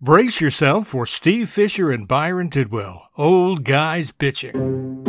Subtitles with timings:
[0.00, 5.04] Brace yourself for Steve Fisher and Byron Tidwell, old guys bitching.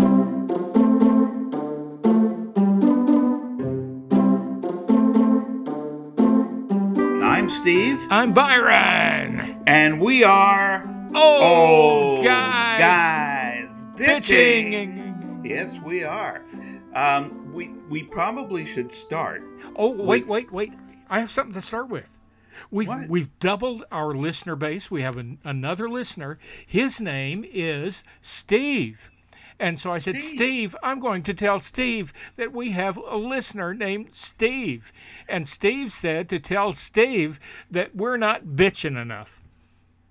[6.20, 9.62] I'm Steve, I'm Byron.
[9.68, 10.84] and we are
[11.14, 14.72] Old old guys, guys bitching.
[14.72, 15.46] bitching.
[15.48, 16.44] Yes, we are.
[16.96, 19.44] Um, we we probably should start.
[19.76, 20.74] Oh, wait, with- wait, wait.
[21.10, 22.17] I have something to start with.
[22.72, 23.08] We've What?
[23.10, 24.90] we've doubled our listener base.
[24.92, 26.40] We have an, another listener.
[26.66, 29.10] His name is Steve.
[29.60, 30.38] And so I said, Steve.
[30.38, 34.94] Steve, I'm going to tell Steve that we have a listener named Steve.
[35.28, 37.40] And Steve said to tell Steve
[37.72, 39.42] that we're not bitching enough.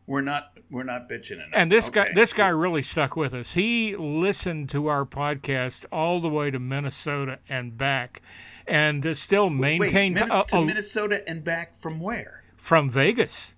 [0.07, 1.51] We're not we're not bitching enough.
[1.53, 3.53] And this guy this guy really stuck with us.
[3.55, 8.23] He listened to our podcast all the way to Minnesota and back
[8.67, 12.43] and uh, still Wait, maintained Min- a- to Minnesota and back from where?
[12.67, 13.55] From Vegas.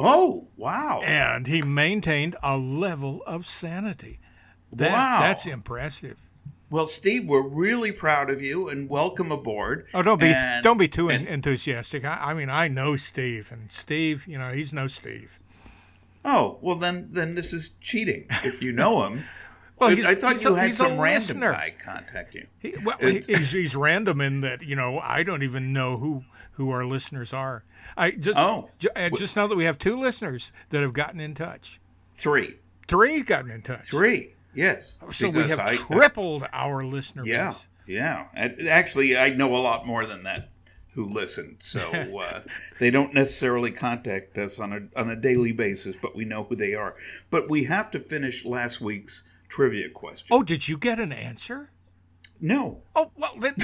[0.00, 1.00] Oh, wow.
[1.04, 4.18] and he maintained a level of sanity.
[4.72, 5.20] That, Wow.
[5.20, 6.16] That's impressive.
[6.70, 9.86] Well, Steve, we're really proud of you and welcome aboard.
[9.94, 12.04] Oh, don't be And- don't be too and- enthusiastic.
[12.04, 15.38] I, I mean, I know Steve, and Steve, you know, he's no Steve.
[16.24, 19.24] Oh, well then then this is cheating if you know him.
[19.78, 21.52] Well, I- he's, I thought he's you a, had some random listener.
[21.52, 22.48] guy contact you.
[22.58, 26.24] He, well, he's, he's random in that you know I don't even know who
[26.58, 27.62] who our listeners are.
[27.96, 28.68] I just Oh.
[28.80, 31.80] ju- just know that we have two listeners that have gotten in touch.
[32.16, 32.56] Three.
[32.88, 33.86] Three gotten in touch.
[33.88, 34.34] Three.
[34.54, 34.98] Yes.
[35.12, 37.68] So we have I- tripled our listener Yeah, base.
[37.86, 38.26] yeah.
[38.68, 40.48] Actually, I know a lot more than that
[40.94, 41.54] who listen.
[41.60, 41.80] So
[42.20, 42.42] uh,
[42.80, 46.56] they don't necessarily contact us on a on a daily basis, but we know who
[46.56, 46.96] they are.
[47.30, 50.26] But we have to finish last week's trivia question.
[50.32, 51.70] Oh, did you get an answer?
[52.40, 53.54] No, Oh well, then.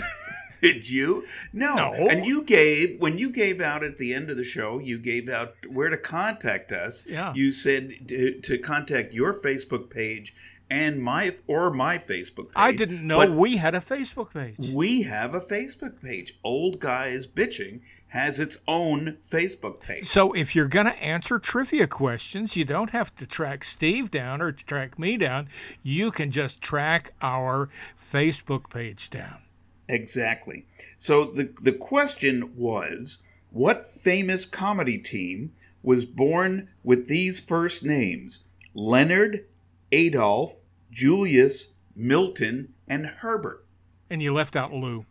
[0.65, 1.27] Did you?
[1.53, 1.75] No.
[1.75, 1.93] No.
[1.93, 5.29] And you gave when you gave out at the end of the show, you gave
[5.29, 7.07] out where to contact us.
[7.07, 7.33] Yeah.
[7.35, 10.35] You said to, to contact your Facebook page
[10.71, 12.57] and my or my Facebook page.
[12.57, 14.71] I didn't know But we had a Facebook page.
[14.71, 16.39] We have a Facebook page.
[16.43, 20.07] Old Guys Bitching has its own Facebook page.
[20.07, 24.41] So if you're going to answer trivia questions, you don't have to track Steve down
[24.41, 25.49] or track me down.
[25.83, 27.69] You can just track our
[27.99, 29.44] Facebook page down.
[29.89, 30.65] Exactly.
[30.97, 33.19] So the the question was,
[33.51, 35.53] what famous comedy team
[35.83, 38.41] was born with these first names?
[38.75, 39.45] Leonard,
[39.93, 40.57] Adolf,
[40.91, 43.67] Julius, Milton, and Herbert.
[44.11, 45.07] And you left out Lou.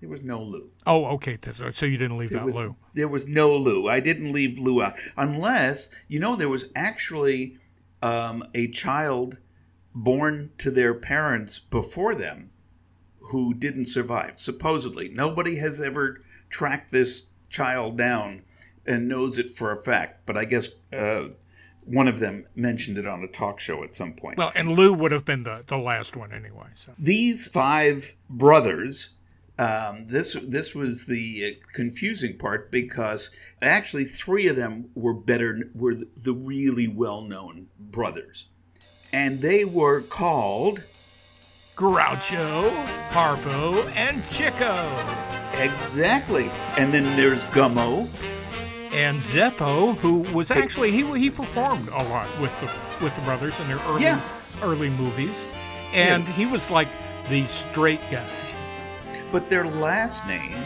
[0.00, 0.70] There was no Lou.
[0.86, 1.38] Oh, okay.
[1.50, 2.76] So you didn't leave There out was, Lou.
[2.92, 3.88] there was no Lou.
[3.88, 4.96] I didn't leave Lou out.
[5.16, 7.56] Unless, you know, there was actually
[8.02, 9.38] um, a child
[9.94, 12.50] born to their parents before them
[13.30, 15.08] who didn't survive, supposedly.
[15.08, 18.42] Nobody has ever tracked this child down
[18.86, 21.28] and knows it for a fact, but I guess uh,
[21.84, 24.38] one of them mentioned it on a talk show at some point.
[24.38, 26.68] Well, and Lou would have been the, the last one anyway.
[26.74, 29.10] So these five brothers
[29.58, 33.30] um, this this was the uh, confusing part because
[33.62, 38.46] actually three of them were better were the really well known brothers,
[39.12, 40.82] and they were called
[41.76, 42.70] Groucho,
[43.10, 44.74] Harpo, and Chico.
[45.60, 46.48] exactly.
[46.78, 48.08] And then there's Gummo.
[48.92, 52.70] And Zeppo, who was actually he he performed a lot with the
[53.02, 54.20] with the brothers in their early Yeah.
[54.62, 55.46] early movies,
[55.92, 56.86] and he was like
[57.28, 58.24] the straight guy.
[59.32, 60.62] but their last name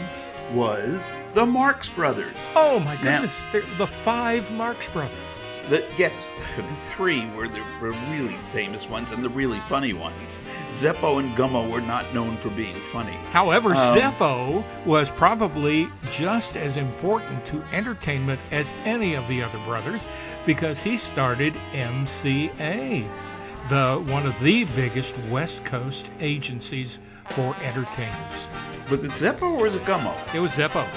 [0.53, 2.35] was the Marx Brothers.
[2.55, 5.43] Oh my goodness, they're the five Marx brothers.
[5.69, 6.25] The, yes,
[6.55, 10.39] the three were the were really famous ones and the really funny ones.
[10.71, 13.13] Zeppo and Gummo were not known for being funny.
[13.31, 19.59] However, Um, Zeppo was probably just as important to entertainment as any of the other
[19.65, 20.07] brothers
[20.45, 23.07] because he started MCA,
[23.69, 28.49] the one of the biggest West Coast agencies for entertainers.
[28.89, 30.15] Was it Zeppo or was it Gummo?
[30.33, 30.87] It was Zeppo.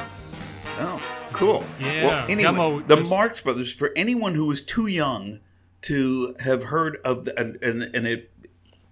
[0.79, 1.01] Oh,
[1.33, 1.65] cool.
[1.81, 3.73] Yeah, Well, anyway, Gummo the was- Marx Brothers.
[3.73, 5.41] For anyone who is too young
[5.83, 8.31] to have heard of the, and and, and it,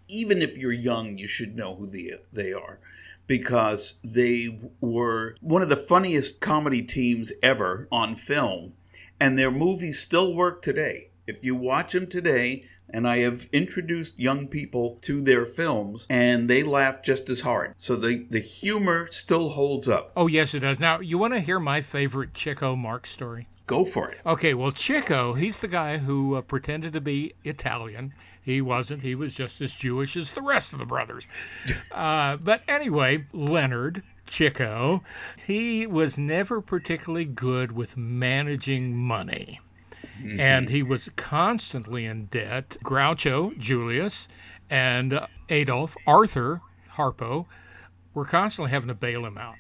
[0.08, 2.80] even if you're young, you should know who they they are,
[3.26, 8.74] because they were one of the funniest comedy teams ever on film,
[9.18, 11.08] and their movies still work today.
[11.26, 16.48] If you watch them today, and I have introduced young people to their films, and
[16.48, 17.74] they laugh just as hard.
[17.76, 20.12] So the the humor still holds up.
[20.16, 20.80] Oh, yes, it does.
[20.80, 23.46] Now, you want to hear my favorite Chico Marx story?
[23.66, 24.18] Go for it.
[24.26, 28.12] Okay, well, Chico, he's the guy who uh, pretended to be Italian.
[28.42, 29.02] He wasn't.
[29.02, 31.28] He was just as Jewish as the rest of the brothers.
[31.92, 35.02] Uh, but anyway, Leonard, Chico,
[35.44, 39.60] he was never particularly good with managing money.
[40.22, 40.74] And mm-hmm.
[40.74, 42.76] he was constantly in debt.
[42.84, 44.28] Groucho, Julius,
[44.68, 46.60] and Adolf, Arthur,
[46.92, 47.46] Harpo,
[48.14, 49.56] were constantly having to bail him out.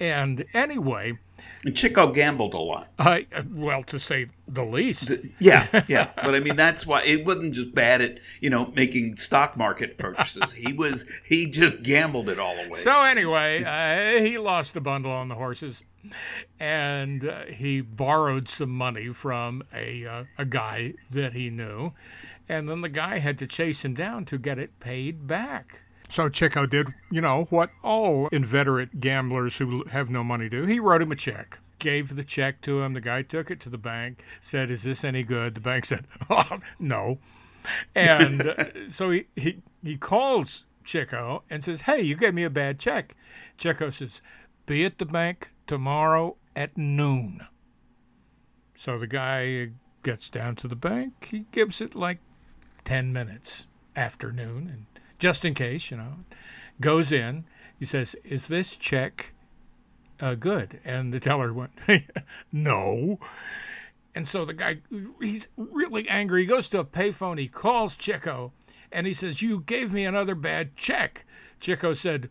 [0.00, 1.18] And anyway,
[1.64, 2.88] And Chico gambled a lot.
[2.98, 5.10] I well, to say the least.
[5.40, 6.10] Yeah, yeah.
[6.16, 9.98] But I mean, that's why it wasn't just bad at you know making stock market
[9.98, 10.52] purchases.
[10.52, 12.74] He was he just gambled it all away.
[12.74, 15.82] So anyway, uh, he lost a bundle on the horses,
[16.60, 21.92] and uh, he borrowed some money from a uh, a guy that he knew,
[22.48, 25.82] and then the guy had to chase him down to get it paid back.
[26.08, 30.64] So Chico did, you know, what all inveterate gamblers who have no money do.
[30.64, 31.58] He wrote him a check.
[31.78, 32.94] Gave the check to him.
[32.94, 34.24] The guy took it to the bank.
[34.40, 37.18] Said, "Is this any good?" The bank said, oh, "No."
[37.94, 42.50] And uh, so he, he he calls Chico and says, Hey, you gave me a
[42.50, 43.14] bad check.
[43.58, 44.22] Chico says,
[44.64, 47.46] Be at the bank tomorrow at noon.
[48.74, 49.72] So the guy
[50.02, 51.28] gets down to the bank.
[51.30, 52.20] He gives it like
[52.84, 54.87] 10 minutes afternoon and
[55.18, 56.14] just in case, you know,
[56.80, 57.44] goes in.
[57.78, 59.32] He says, Is this check
[60.20, 60.80] uh, good?
[60.84, 61.72] And the teller went,
[62.52, 63.18] No.
[64.14, 64.78] And so the guy,
[65.20, 66.42] he's really angry.
[66.42, 67.38] He goes to a payphone.
[67.38, 68.52] He calls Chico
[68.90, 71.24] and he says, You gave me another bad check.
[71.60, 72.30] Chico said,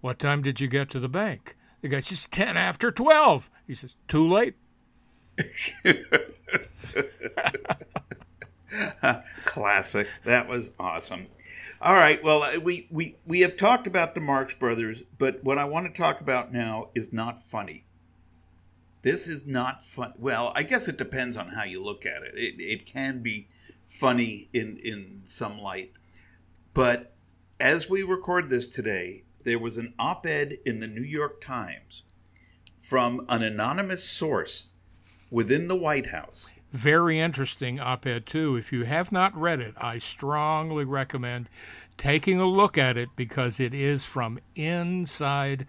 [0.00, 1.56] What time did you get to the bank?
[1.80, 3.50] The guy says, 10 after 12.
[3.66, 4.54] He says, Too late.
[9.44, 10.08] Classic.
[10.24, 11.26] That was awesome.
[11.80, 12.22] All right.
[12.24, 15.86] Well, uh, we, we, we have talked about the Marx Brothers, but what I want
[15.86, 17.84] to talk about now is not funny.
[19.02, 20.14] This is not fun.
[20.18, 22.34] Well, I guess it depends on how you look at it.
[22.34, 23.46] It, it can be
[23.86, 25.92] funny in, in some light.
[26.74, 27.14] But
[27.60, 32.02] as we record this today, there was an op ed in the New York Times
[32.80, 34.66] from an anonymous source
[35.30, 36.50] within the White House.
[36.72, 38.56] Very interesting op ed, too.
[38.56, 41.48] If you have not read it, I strongly recommend
[41.96, 45.66] taking a look at it because it is from inside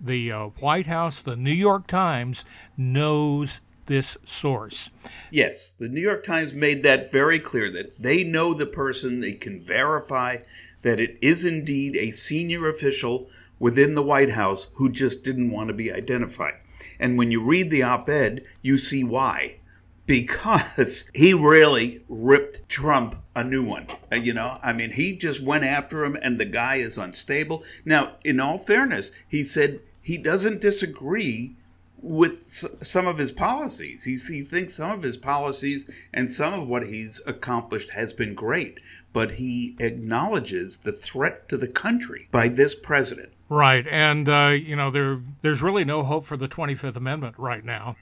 [0.00, 1.20] the uh, White House.
[1.20, 2.44] The New York Times
[2.76, 4.90] knows this source.
[5.30, 9.32] Yes, the New York Times made that very clear that they know the person, they
[9.32, 10.38] can verify
[10.82, 13.28] that it is indeed a senior official
[13.58, 16.54] within the White House who just didn't want to be identified.
[16.98, 19.56] And when you read the op ed, you see why.
[20.06, 23.86] Because he really ripped Trump a new one.
[24.10, 27.64] Uh, You know, I mean, he just went after him, and the guy is unstable.
[27.84, 31.56] Now, in all fairness, he said he doesn't disagree
[32.00, 32.46] with
[32.82, 34.04] some of his policies.
[34.04, 38.34] He's, he thinks some of his policies and some of what he's accomplished has been
[38.34, 38.78] great,
[39.12, 43.32] but he acknowledges the threat to the country by this president.
[43.48, 47.64] Right, and uh, you know there there's really no hope for the 25th Amendment right
[47.64, 47.96] now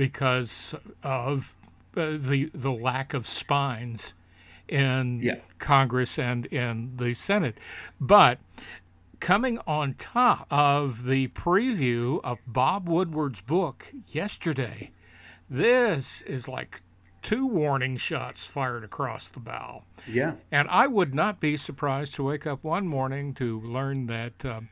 [0.00, 1.54] because of
[1.94, 4.14] uh, the the lack of spines
[4.66, 5.34] in Yeah.
[5.58, 7.58] Congress and in the Senate.
[8.00, 8.38] But
[9.20, 14.90] coming on top of the preview of Bob Woodward's book yesterday,
[15.50, 16.80] this is like
[17.20, 19.82] two warning shots fired across the bow.
[20.08, 20.36] Yeah.
[20.50, 24.70] And I would not be surprised to wake up one morning to learn that um,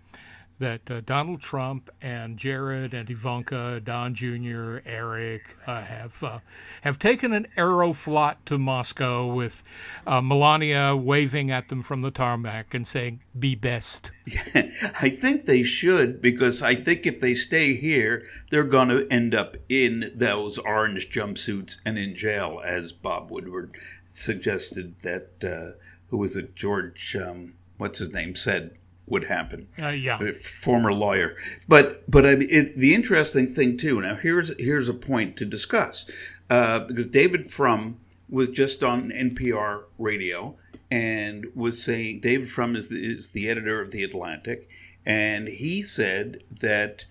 [0.59, 6.39] that uh, Donald Trump and Jared and Ivanka, Don Jr., Eric uh, have uh,
[6.83, 9.63] have taken an aeroflot to Moscow with
[10.07, 14.11] uh, Melania waving at them from the tarmac and saying, "Be best."
[15.01, 19.35] I think they should because I think if they stay here, they're going to end
[19.35, 23.75] up in those orange jumpsuits and in jail, as Bob Woodward
[24.09, 25.79] suggested that, uh,
[26.09, 28.77] who was it, George, um, what's his name, said
[29.11, 29.69] would happen.
[29.79, 30.23] Uh, yeah.
[30.23, 31.35] a former lawyer.
[31.67, 34.01] But but I mean, it, the interesting thing too.
[34.01, 36.11] Now here's here's a point to discuss
[36.51, 37.99] uh, because David Frum
[38.29, 40.57] was just on NPR radio
[40.91, 44.69] and was saying David Frum is the, is the editor of the Atlantic,
[45.05, 47.05] and he said that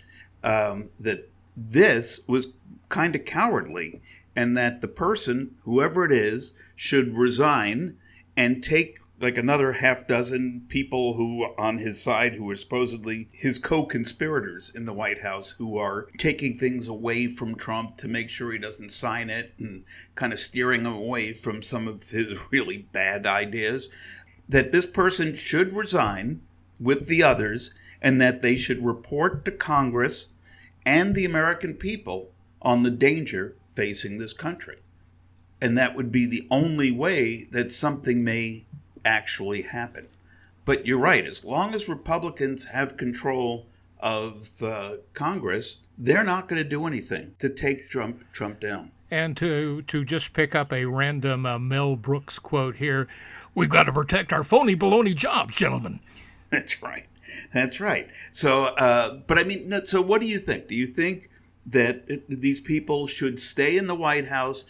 [0.44, 2.48] um, that this was
[2.89, 4.01] kind of cowardly,
[4.36, 7.98] and that the person, whoever it is, should resign
[8.36, 13.57] and take like another half dozen people who on his side who are supposedly his
[13.57, 18.51] co-conspirators in the White House who are taking things away from Trump to make sure
[18.51, 19.83] he doesn't sign it and
[20.15, 23.89] kind of steering him away from some of his really bad ideas
[24.47, 26.41] that this person should resign
[26.79, 30.27] with the others and that they should report to Congress
[30.86, 32.31] and the American people
[32.62, 34.77] on the danger facing this country.
[35.59, 38.66] And that would be the only way that something may
[39.07, 40.07] actually happen.
[40.65, 43.67] But you're right, as long as Republicans have control
[43.99, 48.91] of uh, Congress, they're not going to do anything to take Trump Trump down.
[49.09, 53.07] And to to just pick up a random uh, Mel Brooks quote here,
[53.55, 56.01] we've got to protect our phony baloney jobs, gentlemen.
[56.49, 57.05] That's right.
[57.53, 58.09] That's right.
[58.33, 60.67] So, uh, but I mean, so what do you think?
[60.67, 61.29] Do you think
[61.65, 64.65] that these people should stay in the White House,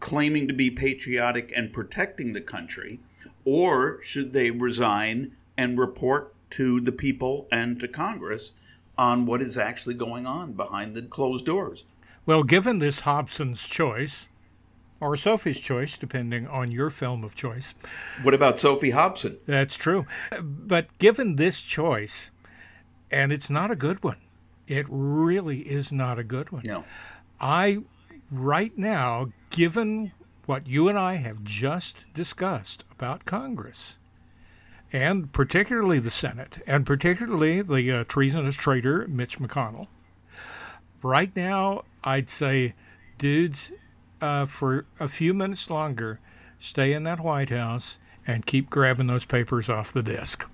[0.00, 3.00] claiming to be patriotic and protecting the country,
[3.44, 8.52] or should they resign and report to the people and to Congress
[8.96, 11.84] on what is actually going on behind the closed doors?
[12.26, 14.28] Well, given this Hobson's choice,
[15.00, 17.74] or Sophie's choice, depending on your film of choice.
[18.22, 19.38] What about Sophie Hobson?
[19.44, 20.06] That's true.
[20.40, 22.30] But given this choice,
[23.10, 24.18] and it's not a good one,
[24.66, 26.62] it really is not a good one.
[26.64, 26.84] No.
[27.38, 27.80] I,
[28.30, 30.12] right now, given
[30.46, 33.96] what you and I have just discussed about Congress,
[34.92, 39.88] and particularly the Senate, and particularly the uh, treasonous traitor Mitch McConnell,
[41.02, 42.74] right now, I'd say,
[43.18, 43.72] dudes,
[44.20, 46.20] uh, for a few minutes longer,
[46.58, 50.48] stay in that White House and keep grabbing those papers off the desk.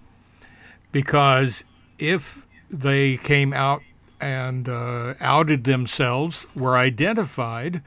[0.92, 1.64] Because
[1.99, 3.82] if they came out
[4.20, 7.82] and uh, outed themselves, were identified,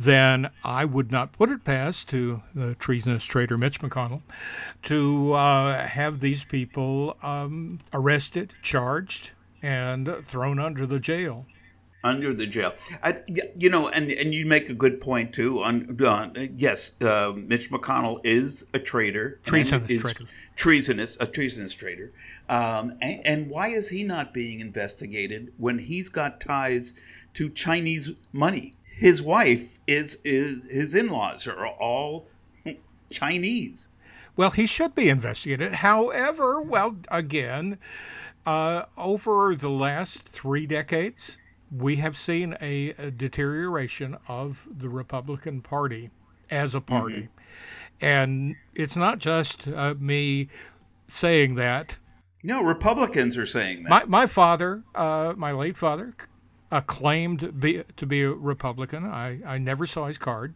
[0.00, 4.22] then I would not put it past to the treasonous traitor Mitch McConnell
[4.84, 11.44] to uh, have these people um, arrested, charged, and thrown under the jail
[12.02, 12.72] under the jail.
[13.02, 13.20] I,
[13.58, 15.62] you know, and and you make a good point too.
[15.62, 20.26] On uh, yes, uh, Mitch McConnell is a traitor, treasonous traitor,
[20.56, 22.10] treasonous, a treasonous traitor.
[22.48, 26.94] Um, and, and, why is he not being investigated when he's got ties
[27.34, 28.74] to Chinese money?
[29.00, 32.28] His wife is is his in laws are all
[33.10, 33.88] Chinese.
[34.36, 35.76] Well, he should be investigated.
[35.76, 37.78] However, well, again,
[38.44, 41.38] uh, over the last three decades,
[41.74, 46.10] we have seen a, a deterioration of the Republican Party
[46.50, 47.22] as a party.
[47.22, 48.04] Mm-hmm.
[48.04, 50.48] And it's not just uh, me
[51.08, 51.96] saying that.
[52.42, 53.88] No, Republicans are saying that.
[53.88, 56.12] My, my father, uh, my late father,
[56.70, 59.04] uh, claimed be, to be a Republican.
[59.04, 60.54] I, I never saw his card,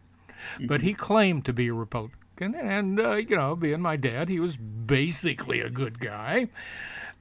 [0.55, 0.67] mm-hmm.
[0.67, 2.55] but he claimed to be a Republican.
[2.55, 6.47] And, uh, you know, being my dad, he was basically a good guy.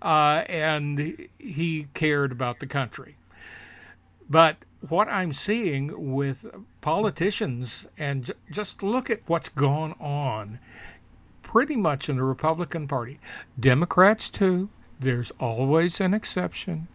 [0.02, 3.16] Uh, and he cared about the country.
[4.28, 4.56] But
[4.88, 6.44] what I'm seeing with
[6.80, 10.58] politicians, and j- just look at what's gone on
[11.42, 13.18] pretty much in the Republican Party,
[13.58, 14.68] Democrats too,
[15.00, 16.88] there's always an exception.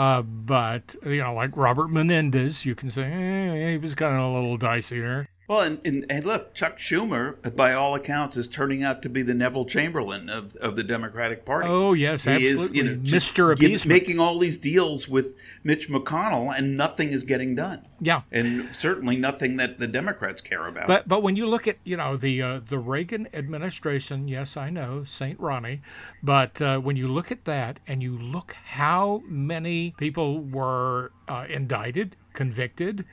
[0.00, 4.22] Uh, but, you know, like Robert Menendez, you can say eh, he was kind of
[4.22, 5.28] a little dicey there.
[5.50, 9.22] Well, and, and, and, look, Chuck Schumer, by all accounts, is turning out to be
[9.22, 11.68] the Neville Chamberlain of, of the Democratic Party.
[11.68, 13.84] Oh yes, he absolutely, is, you know, Mr.
[13.84, 17.84] Making all these deals with Mitch McConnell, and nothing is getting done.
[17.98, 20.86] Yeah, and certainly nothing that the Democrats care about.
[20.86, 24.70] But but when you look at you know the uh, the Reagan administration, yes, I
[24.70, 25.82] know Saint Ronnie,
[26.22, 31.46] but uh, when you look at that and you look how many people were uh,
[31.48, 33.04] indicted, convicted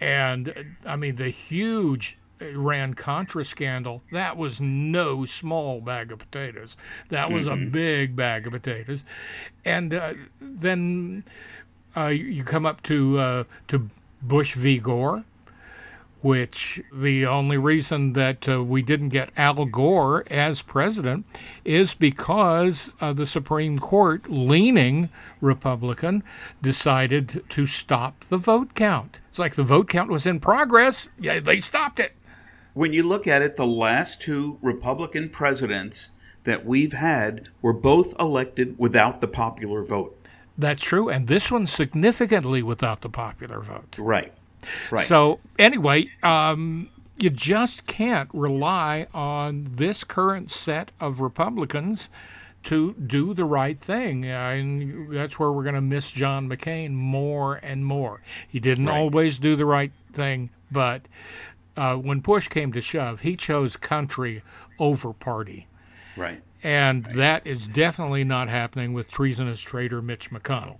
[0.00, 6.76] and I mean, the huge Iran Contra scandal, that was no small bag of potatoes.
[7.10, 7.68] That was mm-hmm.
[7.68, 9.04] a big bag of potatoes.
[9.64, 11.24] And uh, then
[11.96, 13.90] uh, you come up to, uh, to
[14.22, 14.78] Bush v.
[14.78, 15.24] Gore,
[16.22, 21.24] which the only reason that uh, we didn't get Al Gore as president
[21.64, 25.08] is because uh, the Supreme Court, leaning
[25.40, 26.22] Republican,
[26.60, 29.20] decided to stop the vote count.
[29.28, 32.12] It's like the vote count was in progress, yeah, they stopped it.
[32.74, 36.12] When you look at it, the last two Republican presidents
[36.44, 40.16] that we've had were both elected without the popular vote.
[40.56, 43.96] That's true, and this one significantly without the popular vote.
[43.98, 44.32] Right.
[44.90, 45.04] Right.
[45.04, 46.88] So anyway, um,
[47.18, 52.10] you just can't rely on this current set of Republicans
[52.62, 54.24] to do the right thing.
[54.24, 58.22] And that's where we're going to miss John McCain more and more.
[58.48, 58.96] He didn't right.
[58.96, 61.02] always do the right thing, but
[61.76, 64.42] uh, when push came to shove, he chose country
[64.78, 65.66] over party.
[66.16, 66.42] Right.
[66.62, 67.16] And right.
[67.16, 70.78] that is definitely not happening with treasonous traitor Mitch McConnell.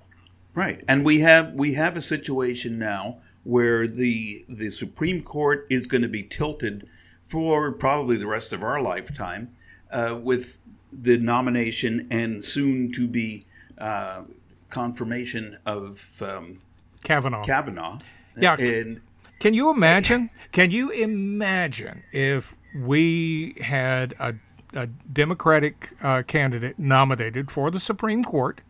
[0.55, 0.85] Right.
[0.89, 6.03] And we have we have a situation now where the the Supreme Court is going
[6.03, 6.87] to be tilted
[7.23, 9.51] for probably the rest of our lifetime
[9.91, 10.59] uh, with
[10.93, 13.47] the nomination and soon to be
[13.79, 14.23] uh,
[14.69, 16.61] confirmation of um,
[17.05, 17.45] Kavanaugh.
[17.45, 17.99] Kavanaugh.
[18.37, 18.57] Yeah.
[18.57, 19.01] And
[19.39, 20.31] can you imagine?
[20.53, 24.35] Can you imagine if we had a,
[24.73, 28.61] a Democratic uh, candidate nominated for the Supreme Court,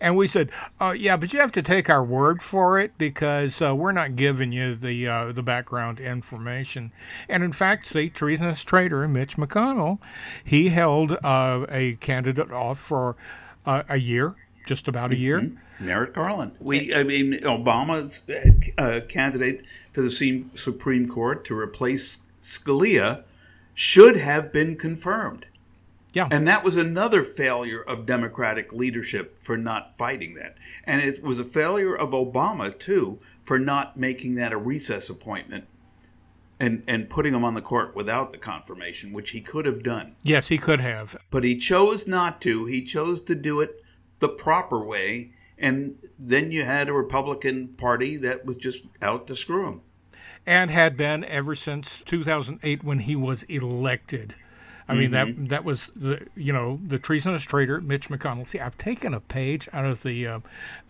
[0.00, 3.62] And we said, uh, "Yeah, but you have to take our word for it because
[3.62, 6.92] uh, we're not giving you the uh, the background information."
[7.28, 9.98] And in fact, see, treasonous traitor Mitch McConnell,
[10.44, 13.16] he held uh, a candidate off for
[13.66, 14.34] uh, a year,
[14.66, 15.40] just about a year.
[15.40, 15.86] Mm-hmm.
[15.86, 16.52] Merrick Garland.
[16.60, 18.22] We, I mean, Obama's
[18.78, 20.10] uh, candidate for the
[20.54, 23.24] Supreme Court to replace Scalia
[23.74, 25.46] should have been confirmed.
[26.12, 26.28] Yeah.
[26.30, 30.56] And that was another failure of Democratic leadership for not fighting that.
[30.84, 35.66] And it was a failure of Obama, too, for not making that a recess appointment
[36.60, 40.14] and, and putting him on the court without the confirmation, which he could have done.
[40.22, 41.16] Yes, he could have.
[41.30, 42.64] But he chose not to.
[42.66, 43.82] He chose to do it
[44.20, 45.32] the proper way.
[45.58, 49.80] And then you had a Republican Party that was just out to screw him.
[50.46, 54.34] And had been ever since 2008 when he was elected.
[54.86, 55.44] I mean mm-hmm.
[55.44, 58.46] that that was the you know the treasonous traitor Mitch McConnell.
[58.46, 60.40] See, I've taken a page out of the uh,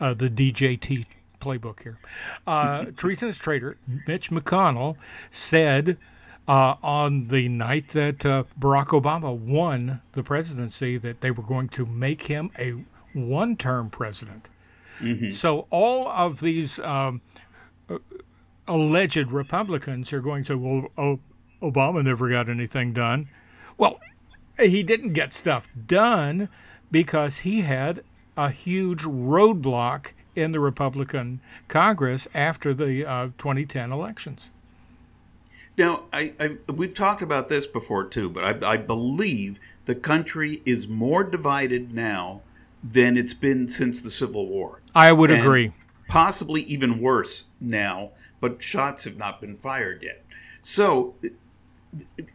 [0.01, 1.07] uh, the DJT
[1.41, 1.99] playbook here.
[2.47, 4.97] Uh, treasonous traitor Mitch McConnell
[5.31, 5.99] said
[6.49, 11.69] uh, on the night that uh, Barack Obama won the presidency that they were going
[11.71, 12.75] to make him a
[13.13, 14.49] one-term president.
[15.01, 15.31] Mm-hmm.
[15.31, 17.23] So all of these um,
[17.89, 17.99] uh,
[18.67, 21.21] alleged Republicans are going to well, oh,
[21.63, 23.29] Obama never got anything done.
[23.77, 24.01] Well,
[24.59, 26.49] he didn't get stuff done
[26.91, 28.05] because he had
[28.37, 34.51] a huge roadblock in the Republican Congress after the uh, 2010 elections.
[35.77, 40.63] Now, I, I, we've talked about this before too, but I, I believe the country
[40.65, 42.43] is more divided now
[42.83, 44.81] than it's been since the Civil War.
[44.95, 45.73] I would and agree.
[46.09, 50.25] Possibly even worse now, but shots have not been fired yet.
[50.63, 51.15] So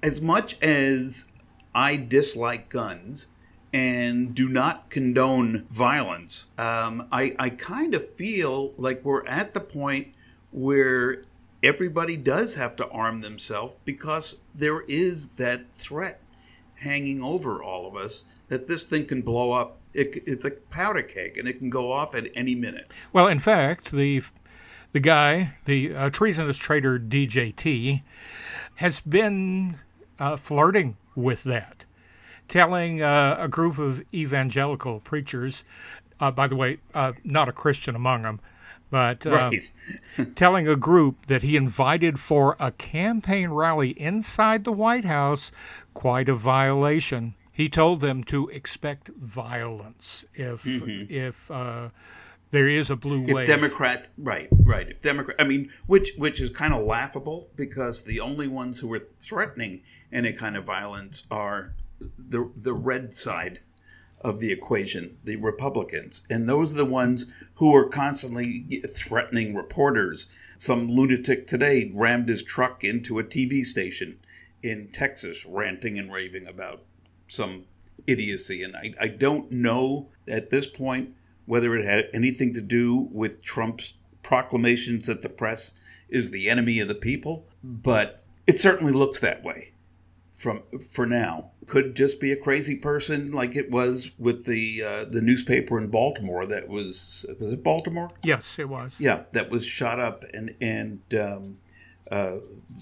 [0.02, 1.32] as much as
[1.74, 3.28] I dislike guns
[3.72, 9.60] and do not condone violence, um, I, I kind of feel like we're at the
[9.60, 10.10] point
[10.52, 11.24] where
[11.62, 16.22] everybody does have to arm themselves because there is that threat
[16.76, 19.79] hanging over all of us that this thing can blow up.
[19.94, 22.92] It, it's a powder keg and it can go off at any minute.
[23.12, 24.22] Well, in fact, the
[24.92, 28.02] the guy, the uh, treasonous traitor DJT,
[28.76, 29.78] has been
[30.18, 31.86] uh, flirting with that,
[32.48, 35.64] telling uh, a group of evangelical preachers,
[36.20, 38.40] uh, by the way, uh, not a Christian among them,
[38.90, 39.72] but uh, right.
[40.36, 45.52] telling a group that he invited for a campaign rally inside the White House,
[45.94, 47.36] quite a violation.
[47.60, 51.14] He told them to expect violence if mm-hmm.
[51.14, 51.90] if uh,
[52.52, 53.48] there is a blue if wave.
[53.48, 54.88] Democrats, right, right.
[54.88, 58.94] If Democrat, I mean, which which is kind of laughable because the only ones who
[58.94, 63.60] are threatening any kind of violence are the the red side
[64.22, 70.28] of the equation, the Republicans, and those are the ones who are constantly threatening reporters.
[70.56, 74.18] Some lunatic today rammed his truck into a TV station
[74.64, 76.84] in Texas, ranting and raving about
[77.30, 77.66] some
[78.08, 81.16] idiocy, and I, I don't know at this point
[81.46, 85.74] whether it had anything to do with Trump's proclamations that the press
[86.10, 89.72] is the enemy of the people, but it certainly looks that way
[90.34, 91.52] from for now.
[91.68, 95.90] Could just be a crazy person like it was with the uh, the newspaper in
[95.90, 98.10] Baltimore that was was it Baltimore?
[98.24, 99.00] Yes, it was.
[99.00, 101.58] Yeah, that was shot up and and um,
[102.12, 102.38] uh,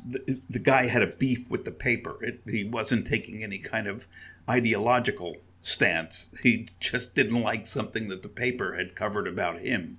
[0.06, 2.18] the, the guy had a beef with the paper.
[2.22, 4.08] It, he wasn't taking any kind of
[4.50, 6.34] ideological stance.
[6.44, 9.98] He just didn't like something that the paper had covered about him.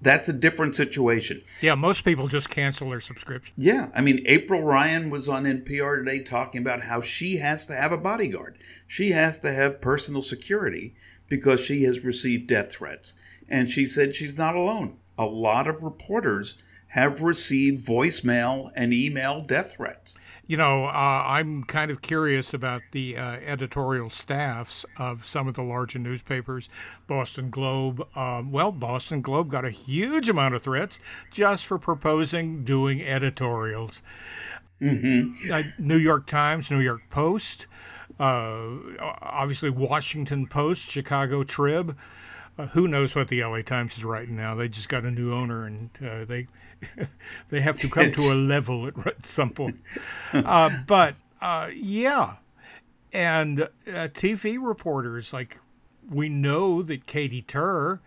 [0.00, 1.42] That's a different situation.
[1.60, 3.54] Yeah, most people just cancel their subscription.
[3.56, 7.74] Yeah, I mean, April Ryan was on NPR today talking about how she has to
[7.74, 8.58] have a bodyguard.
[8.86, 10.94] She has to have personal security
[11.28, 13.14] because she has received death threats.
[13.48, 14.98] And she said she's not alone.
[15.18, 16.56] A lot of reporters
[16.94, 22.82] have received voicemail and email death threats you know, uh, I'm kind of curious about
[22.92, 26.68] the uh, editorial staffs of some of the larger newspapers.
[27.06, 32.62] Boston Globe, um, well, Boston Globe got a huge amount of threats just for proposing
[32.64, 34.02] doing editorials.
[34.82, 35.50] Mm-hmm.
[35.50, 37.66] Uh, New York Times, New York Post,
[38.20, 38.68] uh,
[39.00, 41.96] obviously Washington Post, Chicago Trib.
[42.58, 44.54] Uh, who knows what the LA Times is writing now?
[44.54, 46.48] They just got a new owner, and uh, they
[47.50, 49.76] they have to come to a level at, at some point.
[50.32, 52.36] Uh, but uh, yeah,
[53.12, 55.58] and uh, TV reporters like
[56.10, 58.00] we know that Katie Tur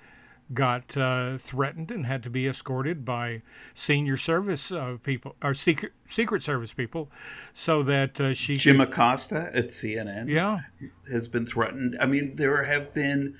[0.53, 3.41] got uh, threatened and had to be escorted by
[3.73, 7.09] senior service uh, people or secret secret service people,
[7.53, 10.61] so that uh, she Jim could, Acosta at CNN yeah
[11.09, 11.97] has been threatened.
[11.99, 13.37] I mean, there have been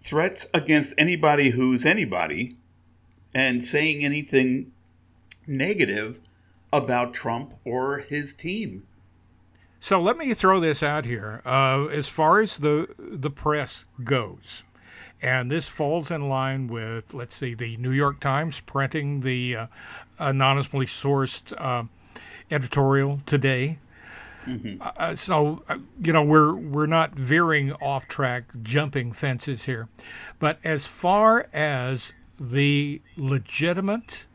[0.00, 2.56] threats against anybody who's anybody
[3.34, 4.70] and saying anything
[5.46, 6.20] negative
[6.72, 8.86] about Trump or his team.
[9.80, 11.42] So let me throw this out here.
[11.44, 14.62] Uh, as far as the the press goes,
[15.20, 19.66] and this falls in line with, let's see, the New York Times printing the uh,
[20.18, 21.84] anonymously sourced uh,
[22.50, 23.78] editorial today.
[24.46, 24.82] Mm-hmm.
[24.82, 29.88] Uh, so uh, you know we're we're not veering off track, jumping fences here,
[30.38, 34.26] but as far as the legitimate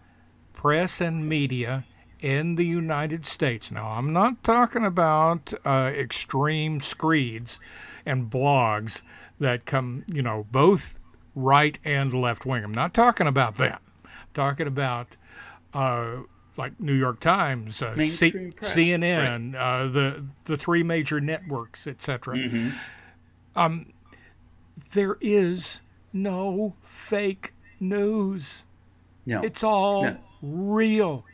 [0.59, 1.85] press and media
[2.19, 3.71] in the United States.
[3.71, 7.61] Now, I'm not talking about uh, extreme screeds
[8.05, 9.01] and blogs
[9.39, 10.99] that come, you know, both
[11.33, 12.65] right and left wing.
[12.65, 13.81] I'm not talking about that.
[14.03, 15.15] I'm talking about
[15.73, 16.23] uh,
[16.57, 19.83] like New York Times, uh, C- CNN, right.
[19.83, 22.35] uh, the the three major networks, etc.
[22.35, 22.69] Mm-hmm.
[23.55, 23.93] Um,
[24.91, 28.65] there is no fake news.
[29.25, 30.17] No, it's all no.
[30.41, 31.25] Real.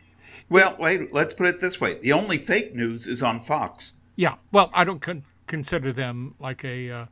[0.50, 1.96] Well, wait, let's put it this way.
[1.96, 3.94] The only fake news is on Fox.
[4.16, 4.36] Yeah.
[4.52, 7.06] Well, I don't con- consider them like a uh,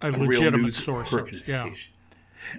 [0.00, 1.48] a, a legitimate source.
[1.48, 1.70] Yeah.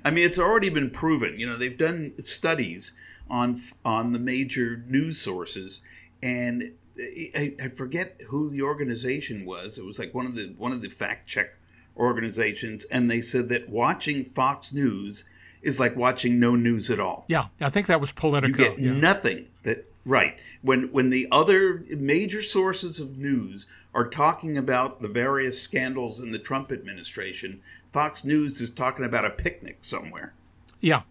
[0.04, 1.40] I mean, it's already been proven.
[1.40, 2.94] You know, they've done studies
[3.30, 5.82] on on the major news sources,
[6.22, 9.78] and I, I forget who the organization was.
[9.78, 11.58] It was like one of the one of the fact check
[11.98, 15.26] organizations, and they said that watching Fox News
[15.62, 17.26] is like watching no news at all.
[17.28, 18.62] Yeah, I think that was Politico.
[18.62, 18.92] You get yeah.
[18.94, 20.40] nothing that Right.
[20.62, 26.32] When when the other major sources of news are talking about the various scandals in
[26.32, 30.34] the Trump administration, Fox News is talking about a picnic somewhere.
[30.80, 31.02] Yeah.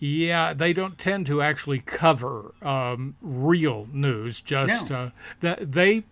[0.00, 4.40] Yeah, they don't tend to actually cover um, real news.
[4.40, 4.96] Just no.
[4.96, 6.04] uh, that they,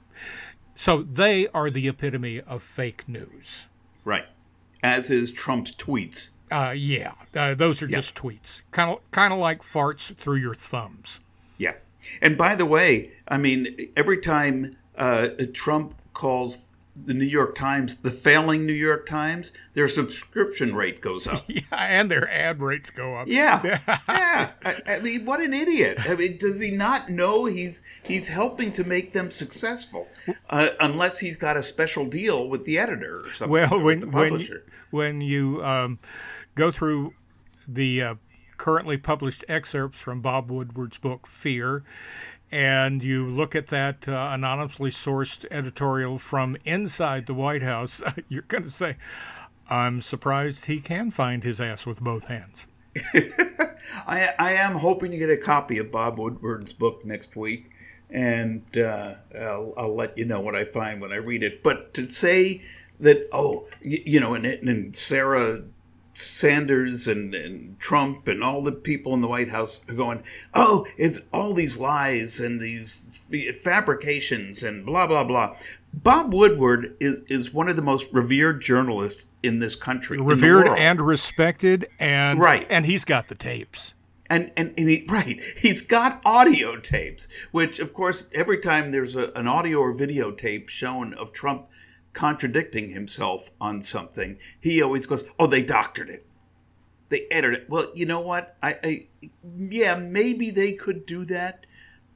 [0.75, 3.67] so they are the epitome of fake news.
[4.05, 4.27] Right,
[4.83, 6.31] as is Trump's tweets.
[6.51, 7.97] Uh, yeah, uh, those are yeah.
[7.97, 11.21] just tweets, kind of kind of like farts through your thumbs.
[11.57, 11.75] Yeah.
[12.23, 16.59] And by the way, I mean, every time uh, Trump calls
[17.05, 21.45] the New York Times the failing New York Times, their subscription rate goes up.
[21.49, 23.29] Yeah, and their ad rates go up.
[23.29, 24.51] Yeah, yeah.
[24.65, 25.99] I, I, mean, what an idiot!
[26.09, 30.09] I mean, does he not know he's he's helping to make them successful?
[30.49, 33.51] Uh, unless he's got a special deal with the editor or something.
[33.51, 35.99] Well, when when you, when you um,
[36.59, 37.15] go through
[37.69, 38.15] the uh,
[38.57, 41.85] currently published excerpts from Bob Woodward's book Fear,
[42.51, 48.43] and you look at that uh, anonymously sourced editorial from inside the White House, you're
[48.43, 48.97] going to say,
[49.71, 52.67] I'm surprised he can find his ass with both hands.
[54.07, 57.71] I, I am hoping to get a copy of Bob Woodward's book next week,
[58.11, 61.63] and uh, I'll, I'll let you know what I find when I read it.
[61.63, 62.63] But to say
[62.99, 65.63] that, oh, you, you know, and, and Sarah
[66.19, 70.87] Sanders and, and Trump and all the people in the White House are going, oh,
[70.97, 73.21] it's all these lies and these
[73.63, 75.57] fabrications and blah blah blah.
[75.95, 81.01] Bob Woodward is is one of the most revered journalists in this country, revered and
[81.01, 83.95] respected, and right, and he's got the tapes.
[84.31, 89.17] And, and, and he, right, he's got audio tapes, which, of course, every time there's
[89.17, 91.67] a, an audio or video tape shown of Trump
[92.19, 96.27] contradicting himself on something, he always goes, "Oh, they doctored it.
[97.11, 98.57] They edited it." Well, you know what?
[98.61, 99.07] I, I
[99.57, 101.65] yeah, maybe they could do that,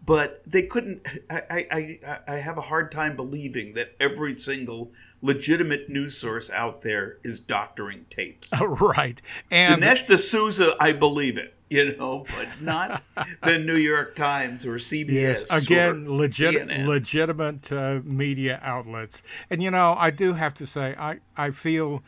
[0.05, 1.07] but they couldn't.
[1.31, 6.81] I, I, I have a hard time believing that every single legitimate news source out
[6.81, 8.49] there is doctoring tapes.
[8.61, 9.23] right.
[9.53, 11.55] And Dinesh D'Souza, I believe it
[11.85, 13.03] you know, but not
[13.43, 15.11] the New York Times or CBS.
[15.11, 19.23] Yes, again, legit, legitimate uh, media outlets.
[19.49, 22.03] And you know, I do have to say, I I feel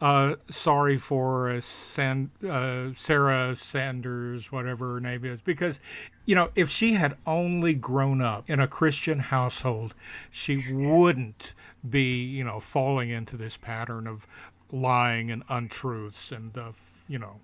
[0.00, 5.80] uh, sorry for uh, San, uh, Sarah Sanders, whatever her name is, because
[6.24, 9.94] you know, if she had only grown up in a Christian household,
[10.32, 11.54] she wouldn't
[11.88, 14.26] be, you know, falling into this pattern of
[14.72, 16.72] lying and untruths and, uh,
[17.06, 17.38] you know,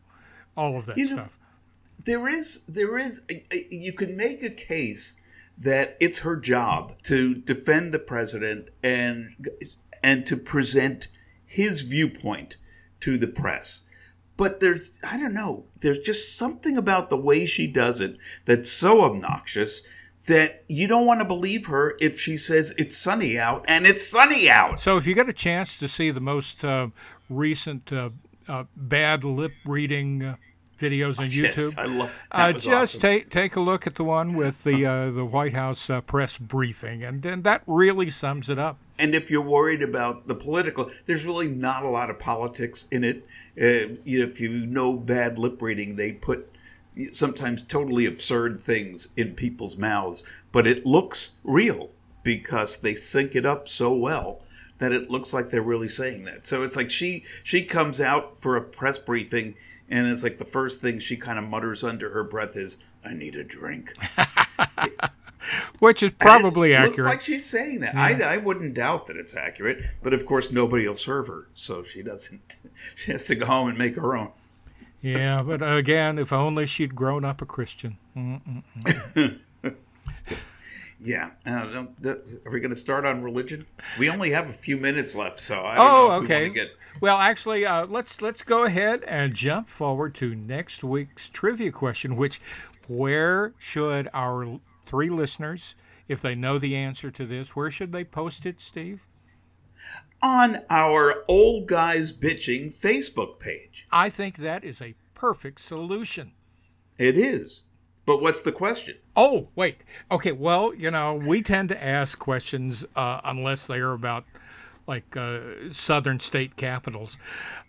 [0.56, 1.38] all of that you stuff
[2.04, 3.22] there is there is
[3.70, 5.16] you can make a case
[5.58, 9.48] that it's her job to defend the president and
[10.02, 11.08] and to present
[11.44, 12.56] his viewpoint
[13.00, 13.82] to the press.
[14.36, 18.70] But there's I don't know, there's just something about the way she does it that's
[18.70, 19.82] so obnoxious
[20.26, 24.06] that you don't want to believe her if she says it's sunny out and it's
[24.06, 24.80] sunny out.
[24.80, 26.88] So if you get a chance to see the most uh,
[27.28, 28.10] recent uh,
[28.48, 30.36] uh, bad lip reading uh,
[30.82, 31.78] videos on Yes, YouTube.
[31.78, 32.10] I love.
[32.30, 35.88] Uh, just take take a look at the one with the uh, the White House
[35.88, 38.78] uh, press briefing, and then that really sums it up.
[38.98, 43.04] And if you're worried about the political, there's really not a lot of politics in
[43.04, 43.26] it.
[43.60, 46.48] Uh, you know, if you know bad lip reading, they put
[47.12, 51.90] sometimes totally absurd things in people's mouths, but it looks real
[52.22, 54.42] because they sync it up so well
[54.82, 56.44] that it looks like they're really saying that.
[56.44, 59.54] So it's like she she comes out for a press briefing
[59.88, 63.14] and it's like the first thing she kind of mutters under her breath is I
[63.14, 63.94] need a drink.
[65.80, 66.98] Which is probably it accurate.
[66.98, 67.96] Looks like she's saying that.
[67.96, 71.82] I, I wouldn't doubt that it's accurate, but of course nobody will serve her, so
[71.82, 72.56] she doesn't.
[72.96, 74.32] She has to go home and make her own.
[75.02, 77.98] yeah, but again, if only she'd grown up a Christian.
[81.02, 81.30] Yeah.
[81.44, 83.66] Uh, are we going to start on religion?
[83.98, 86.48] We only have a few minutes left, so I don't Oh, know if okay.
[86.48, 86.68] we get.
[87.00, 92.14] Well, actually, uh, let's let's go ahead and jump forward to next week's trivia question.
[92.16, 92.40] Which,
[92.88, 95.74] where should our three listeners,
[96.06, 99.06] if they know the answer to this, where should they post it, Steve?
[100.22, 103.88] on our old guys bitching Facebook page.
[103.90, 106.30] I think that is a perfect solution.
[106.96, 107.62] It is.
[108.04, 108.96] But what's the question?
[109.16, 109.82] Oh, wait.
[110.10, 114.24] Okay, well, you know, we tend to ask questions uh, unless they are about
[114.86, 115.38] like uh,
[115.70, 117.16] southern state capitals.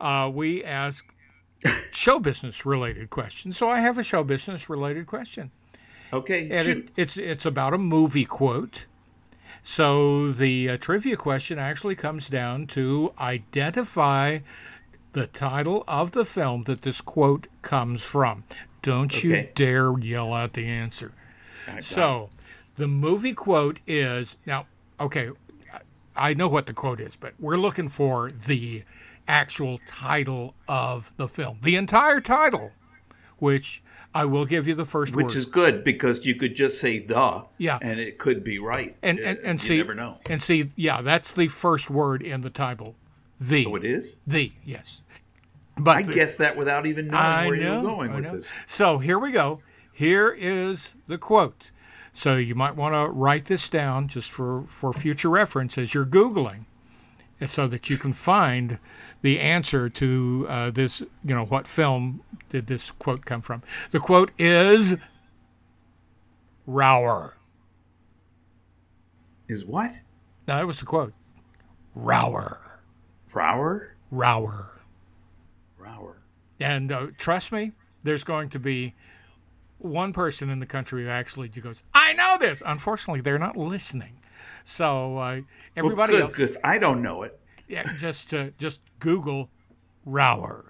[0.01, 1.05] Uh, we ask
[1.91, 3.57] show business related questions.
[3.57, 5.51] So I have a show business related question.
[6.11, 6.77] Okay, And shoot.
[6.77, 8.85] it, it's it's about a movie quote.
[9.63, 14.39] So the uh, trivia question actually comes down to identify
[15.13, 18.43] the title of the film that this quote comes from.
[18.83, 21.13] Don't you dare yell out the answer.
[21.79, 22.29] So,
[22.75, 24.67] the movie quote is now,
[24.99, 25.29] okay,
[26.15, 28.83] I know what the quote is, but we're looking for the
[29.27, 32.71] actual title of the film, the entire title,
[33.37, 33.81] which
[34.13, 35.35] I will give you the first which word.
[35.35, 37.79] is good because you could just say the, Yeah.
[37.81, 38.95] and it could be right.
[39.01, 40.17] and, Uh, and, and you see, never know.
[40.29, 42.95] and see, yeah, that's the first word in the title.
[43.39, 44.13] The, Oh, it is.
[44.27, 45.01] the, yes.
[45.77, 48.15] But I the- guessed that without even knowing I where know, you were going I
[48.15, 48.35] with know.
[48.37, 48.51] this.
[48.65, 49.61] So here we go.
[49.91, 51.71] Here is the quote.
[52.13, 56.05] So you might want to write this down just for, for future reference as you're
[56.05, 56.65] Googling,
[57.47, 58.77] so that you can find
[59.23, 63.61] the answer to uh, this, you know, what film did this quote come from?
[63.91, 64.95] The quote is
[66.67, 67.35] Rower.
[69.49, 69.91] Is what?
[70.47, 71.13] Now, that was the quote.
[71.95, 72.59] Rower.
[73.33, 73.95] Rower?
[74.11, 74.72] Rower.
[75.83, 76.19] Rower.
[76.59, 77.71] And uh, trust me,
[78.03, 78.93] there's going to be
[79.79, 82.61] one person in the country who actually goes, I know this.
[82.65, 84.13] Unfortunately, they're not listening.
[84.63, 85.41] So uh,
[85.75, 87.37] everybody well, good, else, because I don't know it.
[87.67, 89.49] yeah, just uh, just Google
[90.05, 90.65] Rower.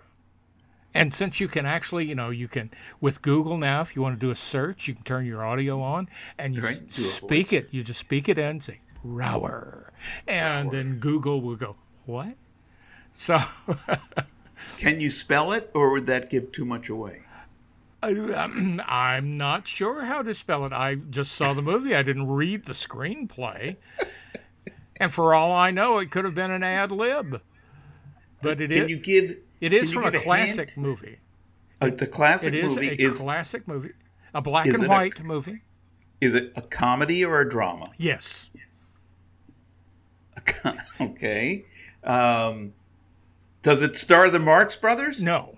[0.95, 2.69] And since you can actually, you know, you can
[3.01, 5.81] with Google now, if you want to do a search, you can turn your audio
[5.81, 7.67] on and you Right, s- do a speak it.
[7.71, 9.91] You just speak it in, and say Rower,
[10.27, 12.35] and then Google will go what?
[13.11, 13.37] So
[14.77, 17.23] Can you spell it, or would that give too much away?
[18.01, 20.73] Um, I'm not sure how to spell it.
[20.73, 21.95] I just saw the movie.
[21.95, 23.77] I didn't read the screenplay.
[24.97, 27.41] And for all I know, it could have been an ad lib.
[28.41, 29.37] But it Can is, you give?
[29.61, 30.77] it is from a classic hint?
[30.85, 31.17] movie.
[31.81, 32.89] Uh, It's a classic It is movie.
[32.89, 33.91] a Is classic movie.
[34.33, 35.61] A black and it a- white movie.
[36.19, 37.91] is it a comedy or a drama?
[37.97, 38.49] Yes.
[41.01, 41.65] okay.
[42.03, 42.73] Um,
[43.63, 45.21] does it star the Marx Brothers?
[45.23, 45.57] No.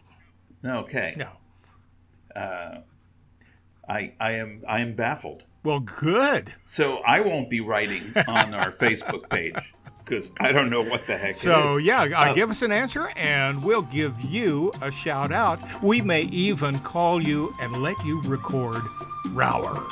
[0.65, 1.15] Okay.
[1.17, 1.27] No.
[3.87, 5.43] I I am I am baffled.
[5.63, 6.53] Well, good.
[6.63, 9.55] So I won't be writing on our Facebook page
[10.03, 11.85] because I don't know what the heck So it is.
[11.85, 15.59] yeah, uh, Uh, give us an answer, and we'll give you a shout out.
[15.83, 18.83] We may even call you and let you record
[19.29, 19.83] Rower.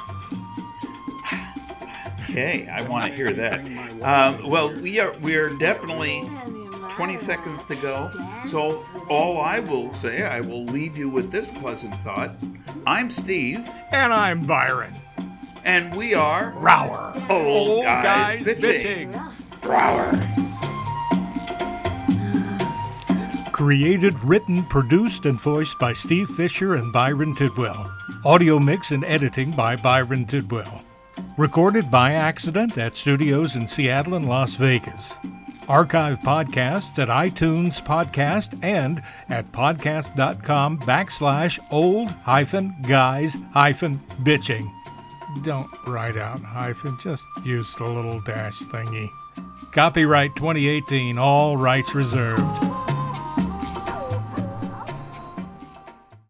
[2.30, 3.60] Okay, I want to hear that.
[4.02, 6.28] Um, well, we are we are definitely
[6.96, 8.12] 20 seconds to go.
[8.44, 12.32] So all I will say, I will leave you with this pleasant thought.
[12.86, 14.94] I'm Steve, And I'm Byron.
[15.66, 17.14] and we are Rower.
[17.30, 19.14] Old Guys bitching.
[19.64, 20.12] Rower.
[23.52, 27.92] Created, written, produced, and voiced by Steve Fisher and Byron Tidwell.
[28.26, 30.82] Audio mix and editing by Byron Tidwell.
[31.38, 35.18] Recorded by accident at studios in Seattle and Las Vegas.
[35.70, 44.70] Archive podcasts at iTunes Podcast and at podcast.com backslash old hyphen guys hyphen bitching.
[45.42, 49.10] Don't write out hyphen, just use the little dash thingy.
[49.72, 52.42] Copyright 2018, all rights reserved.